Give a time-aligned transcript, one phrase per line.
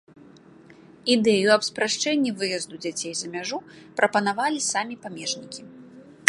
[1.15, 3.59] Ідэю аб спрашчэнні выезду дзяцей за мяжу
[4.01, 5.61] прапанавалі самі памежнікі.